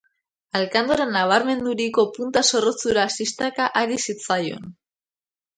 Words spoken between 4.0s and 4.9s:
zitzaion.